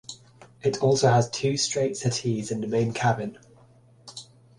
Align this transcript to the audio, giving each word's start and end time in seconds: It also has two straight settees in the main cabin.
It 0.63 0.81
also 0.81 1.09
has 1.11 1.29
two 1.29 1.57
straight 1.57 1.95
settees 1.95 2.49
in 2.49 2.61
the 2.61 2.65
main 2.65 2.91
cabin. 2.91 3.37